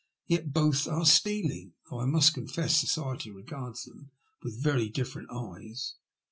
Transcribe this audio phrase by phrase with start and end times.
[0.27, 4.09] And yet both are stealing, though I must confess society regards them
[4.41, 5.93] with very different eyes.